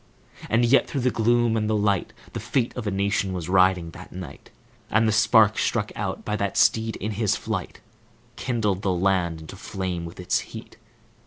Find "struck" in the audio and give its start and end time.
5.59-5.91